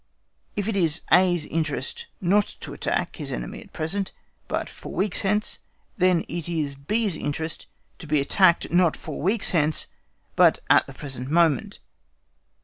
If 0.55 0.67
it 0.67 0.75
is 0.75 1.01
A's 1.11 1.45
interest 1.45 2.07
not 2.19 2.55
to 2.61 2.73
attack 2.73 3.17
his 3.17 3.31
enemy 3.31 3.61
at 3.61 3.71
present, 3.71 4.11
but 4.47 4.67
four 4.67 4.93
weeks 4.93 5.21
hence, 5.21 5.59
then 5.95 6.21
it 6.27 6.49
is 6.49 6.73
B's 6.73 7.15
interest 7.15 7.67
to 7.99 8.07
be 8.07 8.19
attacked, 8.19 8.71
not 8.71 8.97
four 8.97 9.21
weeks 9.21 9.51
hence, 9.51 9.85
but 10.35 10.57
at 10.71 10.87
the 10.87 10.95
present 10.95 11.29
moment. 11.29 11.77